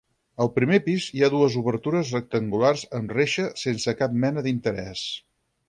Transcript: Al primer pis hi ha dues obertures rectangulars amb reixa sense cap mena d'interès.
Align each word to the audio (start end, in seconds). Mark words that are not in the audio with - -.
Al 0.43 0.47
primer 0.53 0.79
pis 0.85 1.09
hi 1.17 1.21
ha 1.25 1.29
dues 1.33 1.57
obertures 1.61 2.15
rectangulars 2.17 2.87
amb 3.01 3.15
reixa 3.19 3.47
sense 3.67 3.97
cap 4.03 4.17
mena 4.25 4.49
d'interès. 4.49 5.05